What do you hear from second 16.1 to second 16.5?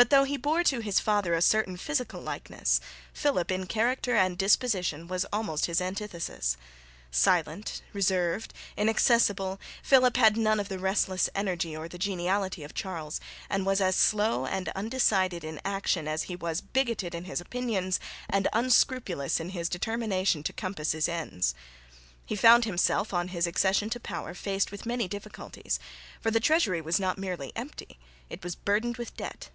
he